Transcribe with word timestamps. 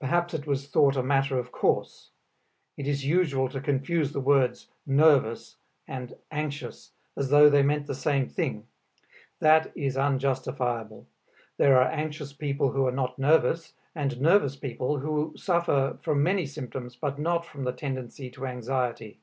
Perhaps 0.00 0.32
it 0.32 0.46
was 0.46 0.66
thought 0.66 0.96
a 0.96 1.02
matter 1.02 1.38
of 1.38 1.52
course; 1.52 2.12
it 2.78 2.88
is 2.88 3.04
usual 3.04 3.50
to 3.50 3.60
confuse 3.60 4.12
the 4.12 4.18
words 4.20 4.68
"nervous" 4.86 5.56
and 5.86 6.16
"anxious" 6.30 6.92
as 7.18 7.28
though 7.28 7.50
they 7.50 7.62
meant 7.62 7.86
the 7.86 7.94
same 7.94 8.30
thing. 8.30 8.66
That 9.40 9.70
is 9.76 9.94
unjustifiable; 9.94 11.06
there 11.58 11.76
are 11.78 11.90
anxious 11.90 12.32
people 12.32 12.70
who 12.72 12.86
are 12.86 12.90
not 12.90 13.18
nervous, 13.18 13.74
and 13.94 14.18
nervous 14.22 14.56
people 14.56 15.00
who 15.00 15.34
suffer 15.36 15.98
from 16.00 16.22
many 16.22 16.46
symptoms, 16.46 16.96
but 16.96 17.18
not 17.18 17.44
from 17.44 17.64
the 17.64 17.72
tendency 17.72 18.30
to 18.30 18.46
anxiety. 18.46 19.20